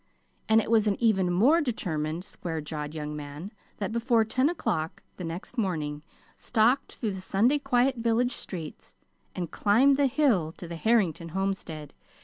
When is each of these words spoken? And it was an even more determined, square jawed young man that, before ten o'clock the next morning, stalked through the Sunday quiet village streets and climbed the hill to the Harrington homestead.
And 0.49 0.59
it 0.59 0.71
was 0.71 0.87
an 0.87 0.95
even 0.99 1.31
more 1.31 1.61
determined, 1.61 2.25
square 2.25 2.59
jawed 2.59 2.95
young 2.95 3.15
man 3.15 3.51
that, 3.77 3.91
before 3.91 4.25
ten 4.25 4.49
o'clock 4.49 5.03
the 5.17 5.23
next 5.23 5.59
morning, 5.59 6.01
stalked 6.35 6.93
through 6.93 7.11
the 7.11 7.21
Sunday 7.21 7.59
quiet 7.59 7.97
village 7.97 8.33
streets 8.35 8.95
and 9.35 9.51
climbed 9.51 9.97
the 9.97 10.07
hill 10.07 10.53
to 10.53 10.67
the 10.67 10.75
Harrington 10.75 11.29
homestead. 11.29 11.93